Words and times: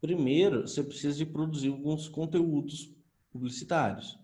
Primeiro, 0.00 0.66
você 0.66 0.82
precisa 0.82 1.16
de 1.16 1.26
produzir 1.26 1.68
alguns 1.68 2.08
conteúdos 2.08 2.94
publicitários, 3.30 4.18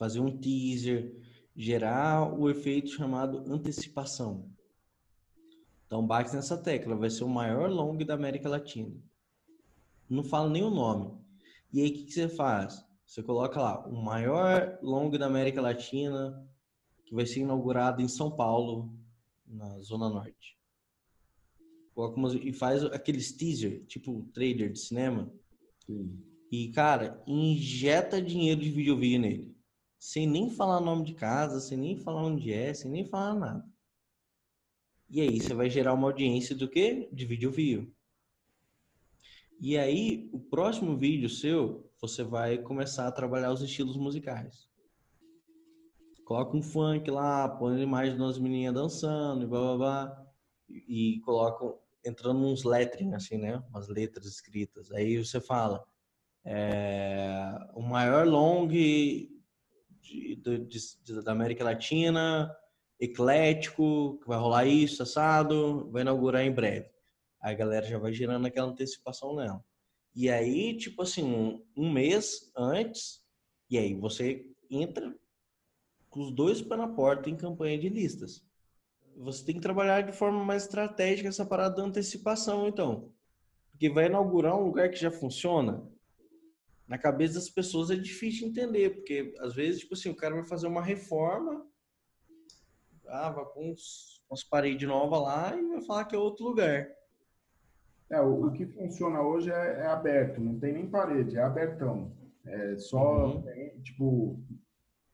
fazer 0.00 0.18
um 0.18 0.34
teaser, 0.34 1.14
gerar 1.54 2.32
o 2.32 2.48
efeito 2.48 2.88
chamado 2.88 3.44
antecipação. 3.52 4.50
Então, 5.84 6.06
bate 6.06 6.34
nessa 6.34 6.56
tecla, 6.56 6.96
vai 6.96 7.10
ser 7.10 7.24
o 7.24 7.28
maior 7.28 7.68
long 7.68 7.98
da 7.98 8.14
América 8.14 8.48
Latina. 8.48 8.96
Não 10.08 10.24
fala 10.24 10.48
nem 10.48 10.62
o 10.62 10.70
nome. 10.70 11.12
E 11.70 11.82
aí, 11.82 11.90
o 11.90 11.92
que, 11.92 12.04
que 12.04 12.12
você 12.12 12.28
faz? 12.28 12.82
Você 13.04 13.22
coloca 13.22 13.60
lá, 13.60 13.86
o 13.86 14.02
maior 14.02 14.78
long 14.82 15.10
da 15.10 15.26
América 15.26 15.60
Latina, 15.60 16.48
que 17.04 17.14
vai 17.14 17.26
ser 17.26 17.40
inaugurado 17.40 18.00
em 18.00 18.08
São 18.08 18.30
Paulo, 18.30 18.96
na 19.46 19.80
Zona 19.80 20.08
Norte. 20.08 20.59
Coloca 21.94 22.16
umas, 22.16 22.34
e 22.34 22.52
faz 22.52 22.84
aqueles 22.84 23.32
teaser, 23.32 23.84
tipo 23.86 24.28
trailer 24.32 24.72
de 24.72 24.78
cinema. 24.78 25.32
Sim. 25.86 26.18
E, 26.50 26.68
cara, 26.72 27.22
injeta 27.26 28.20
dinheiro 28.20 28.60
de 28.60 28.70
vídeo 28.70 28.96
nele. 28.96 29.54
Sem 29.98 30.26
nem 30.26 30.50
falar 30.50 30.80
nome 30.80 31.04
de 31.04 31.14
casa, 31.14 31.60
sem 31.60 31.76
nem 31.76 31.96
falar 31.96 32.24
onde 32.24 32.52
é, 32.52 32.72
sem 32.72 32.90
nem 32.90 33.04
falar 33.04 33.34
nada. 33.34 33.64
E 35.08 35.20
aí 35.20 35.40
você 35.40 35.52
vai 35.52 35.68
gerar 35.68 35.92
uma 35.92 36.08
audiência 36.08 36.56
do 36.56 36.68
quê? 36.68 37.08
De 37.12 37.26
vídeo 37.26 37.50
view. 37.50 37.92
E 39.60 39.76
aí, 39.76 40.30
o 40.32 40.40
próximo 40.40 40.96
vídeo 40.96 41.28
seu, 41.28 41.90
você 42.00 42.24
vai 42.24 42.58
começar 42.58 43.06
a 43.06 43.12
trabalhar 43.12 43.52
os 43.52 43.60
estilos 43.60 43.96
musicais. 43.96 44.70
Coloca 46.24 46.56
um 46.56 46.62
funk 46.62 47.10
lá, 47.10 47.48
põe 47.48 47.76
a 47.76 47.82
imagem 47.82 48.14
de 48.14 48.22
umas 48.22 48.38
menininhas 48.38 48.72
dançando 48.72 49.44
e 49.44 49.46
blá 49.46 49.60
blá 49.60 49.76
blá. 49.76 50.29
E, 50.70 51.16
e 51.16 51.20
coloca, 51.20 51.78
entrando 52.04 52.40
uns 52.40 52.64
lettering, 52.64 53.14
assim, 53.14 53.38
né? 53.38 53.62
Umas 53.68 53.88
letras 53.88 54.26
escritas. 54.26 54.90
Aí 54.92 55.18
você 55.18 55.40
fala, 55.40 55.84
é, 56.44 57.58
o 57.74 57.82
maior 57.82 58.26
long 58.26 58.66
de, 58.66 59.30
de, 60.00 60.36
de, 60.36 61.22
da 61.22 61.32
América 61.32 61.64
Latina 61.64 62.54
eclético, 63.00 64.18
que 64.20 64.28
vai 64.28 64.38
rolar 64.38 64.66
isso, 64.66 65.02
assado, 65.02 65.90
vai 65.90 66.02
inaugurar 66.02 66.44
em 66.44 66.52
breve. 66.52 66.88
Aí 67.40 67.54
a 67.54 67.56
galera 67.56 67.86
já 67.86 67.98
vai 67.98 68.12
gerando 68.12 68.46
aquela 68.46 68.68
antecipação 68.68 69.34
nela. 69.34 69.64
E 70.14 70.28
aí, 70.28 70.76
tipo 70.76 71.02
assim, 71.02 71.24
um, 71.24 71.64
um 71.74 71.90
mês 71.90 72.52
antes, 72.54 73.24
e 73.70 73.78
aí 73.78 73.94
você 73.94 74.46
entra 74.70 75.16
com 76.10 76.20
os 76.20 76.34
dois 76.34 76.60
pés 76.60 76.78
na 76.78 76.88
porta 76.88 77.30
em 77.30 77.36
campanha 77.36 77.78
de 77.78 77.88
listas. 77.88 78.44
Você 79.20 79.44
tem 79.44 79.54
que 79.54 79.60
trabalhar 79.60 80.02
de 80.02 80.12
forma 80.12 80.44
mais 80.44 80.64
estratégica 80.64 81.28
essa 81.28 81.44
parada 81.44 81.76
da 81.76 81.82
antecipação, 81.82 82.66
então. 82.66 83.12
Porque 83.70 83.90
vai 83.90 84.06
inaugurar 84.06 84.56
um 84.56 84.64
lugar 84.64 84.90
que 84.90 84.96
já 84.96 85.10
funciona. 85.10 85.86
Na 86.88 86.98
cabeça 86.98 87.34
das 87.34 87.48
pessoas 87.48 87.90
é 87.90 87.96
difícil 87.96 88.48
entender, 88.48 88.90
porque 88.90 89.34
às 89.38 89.54
vezes, 89.54 89.80
tipo 89.80 89.94
assim, 89.94 90.10
o 90.10 90.16
cara 90.16 90.34
vai 90.34 90.44
fazer 90.44 90.66
uma 90.66 90.82
reforma 90.82 91.70
ah, 93.10 93.30
vai 93.30 93.44
com 93.44 93.70
uns, 93.70 94.22
umas 94.30 94.44
paredes 94.44 94.88
novas 94.88 95.20
lá 95.20 95.54
e 95.56 95.68
vai 95.68 95.82
falar 95.82 96.04
que 96.04 96.14
é 96.14 96.18
outro 96.18 96.46
lugar. 96.46 96.88
É, 98.08 98.20
o, 98.20 98.46
o 98.46 98.52
que 98.52 98.66
funciona 98.66 99.20
hoje 99.20 99.50
é, 99.50 99.80
é, 99.80 99.86
aberto, 99.86 100.40
não 100.40 100.58
tem 100.58 100.72
nem 100.72 100.88
parede, 100.88 101.36
é 101.36 101.42
abertão. 101.42 102.12
É 102.44 102.76
só, 102.78 103.26
uhum. 103.26 103.42
tem, 103.42 103.80
tipo, 103.80 104.40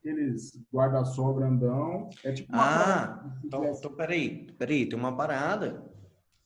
aqueles 0.06 0.52
guarda-sol 0.72 1.34
grandão. 1.34 2.08
É 2.24 2.32
tipo 2.32 2.52
uma 2.52 2.62
Ah, 2.62 3.40
então, 3.44 3.64
então 3.64 3.94
peraí, 3.94 4.52
peraí, 4.52 4.88
tem 4.88 4.98
uma 4.98 5.16
parada 5.16 5.84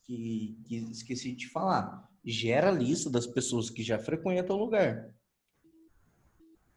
que, 0.03 0.59
que 0.65 0.77
esqueci 0.91 1.35
de 1.35 1.47
falar. 1.47 2.09
Gera 2.25 2.69
a 2.69 2.71
lista 2.71 3.09
das 3.09 3.27
pessoas 3.27 3.69
que 3.69 3.83
já 3.83 3.99
frequentam 3.99 4.55
o 4.55 4.59
lugar. 4.59 5.13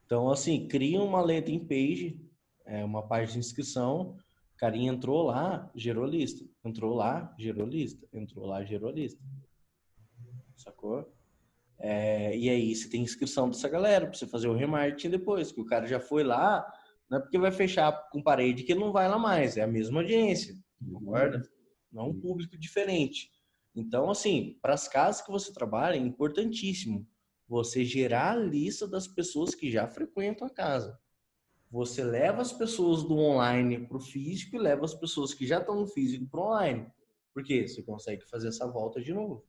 Então, 0.05 0.29
assim, 0.29 0.67
cria 0.67 1.01
uma 1.01 1.21
landing 1.21 1.65
page, 1.65 2.21
é, 2.65 2.85
uma 2.85 3.07
página 3.07 3.33
de 3.33 3.39
inscrição, 3.39 4.15
o 4.53 4.57
carinha 4.57 4.91
entrou 4.91 5.23
lá, 5.23 5.71
gerou 5.75 6.05
lista. 6.05 6.45
Entrou 6.63 6.93
lá, 6.93 7.33
gerou 7.37 7.65
lista. 7.65 8.07
Entrou 8.13 8.45
lá, 8.45 8.63
gerou 8.63 8.91
lista. 8.91 9.21
Sacou? 10.55 11.11
É, 11.79 12.35
e 12.37 12.49
aí 12.49 12.73
você 12.73 12.89
tem 12.89 13.01
inscrição 13.01 13.49
dessa 13.49 13.67
galera 13.67 14.07
para 14.07 14.17
você 14.17 14.25
fazer 14.25 14.47
o 14.47 14.55
remarketing 14.55 15.09
depois, 15.09 15.51
que 15.51 15.61
o 15.61 15.65
cara 15.65 15.85
já 15.85 15.99
foi 15.99 16.23
lá, 16.23 16.65
não 17.09 17.17
é 17.17 17.21
porque 17.21 17.37
vai 17.37 17.51
fechar 17.51 17.91
com 18.09 18.21
parede 18.21 18.63
que 18.63 18.71
ele 18.71 18.79
não 18.79 18.91
vai 18.91 19.07
lá 19.07 19.19
mais, 19.19 19.57
é 19.57 19.61
a 19.61 19.67
mesma 19.67 19.99
audiência, 20.01 20.55
concorda? 20.91 21.41
Não 21.91 22.03
é 22.03 22.07
um 22.07 22.19
público 22.19 22.57
diferente. 22.57 23.29
Então, 23.75 24.09
assim, 24.09 24.57
para 24.61 24.73
as 24.73 24.87
casas 24.87 25.21
que 25.21 25.31
você 25.31 25.51
trabalha, 25.51 25.95
é 25.95 25.99
importantíssimo 25.99 27.05
você 27.47 27.83
gerar 27.83 28.31
a 28.31 28.35
lista 28.35 28.87
das 28.87 29.07
pessoas 29.07 29.53
que 29.53 29.69
já 29.69 29.87
frequentam 29.87 30.47
a 30.47 30.49
casa. 30.49 30.97
Você 31.69 32.03
leva 32.03 32.41
as 32.41 32.53
pessoas 32.53 33.03
do 33.03 33.17
online 33.17 33.85
para 33.85 33.97
o 33.97 33.99
físico 33.99 34.55
e 34.55 34.59
leva 34.59 34.85
as 34.85 34.93
pessoas 34.93 35.33
que 35.33 35.45
já 35.45 35.59
estão 35.59 35.75
no 35.75 35.87
físico 35.87 36.25
para 36.27 36.39
o 36.39 36.43
online. 36.45 36.87
Porque 37.33 37.67
você 37.67 37.83
consegue 37.83 38.23
fazer 38.25 38.47
essa 38.47 38.65
volta 38.65 39.01
de 39.01 39.13
novo. 39.13 39.45